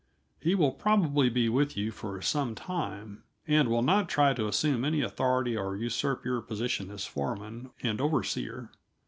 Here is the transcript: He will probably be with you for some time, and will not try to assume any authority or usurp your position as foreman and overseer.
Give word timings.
He 0.39 0.55
will 0.55 0.71
probably 0.71 1.29
be 1.29 1.47
with 1.47 1.77
you 1.77 1.91
for 1.91 2.19
some 2.23 2.55
time, 2.55 3.21
and 3.47 3.69
will 3.69 3.83
not 3.83 4.09
try 4.09 4.33
to 4.33 4.47
assume 4.47 4.83
any 4.83 5.01
authority 5.03 5.55
or 5.55 5.77
usurp 5.77 6.25
your 6.25 6.41
position 6.41 6.89
as 6.89 7.05
foreman 7.05 7.69
and 7.83 8.01
overseer. 8.01 8.71